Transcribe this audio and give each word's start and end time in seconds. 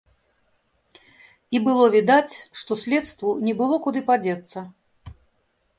І 1.57 1.61
было 1.67 1.85
відаць, 1.97 2.33
што 2.61 2.71
следству 2.85 3.29
не 3.49 3.53
было 3.61 3.75
куды 3.87 3.99
падзецца. 4.11 4.67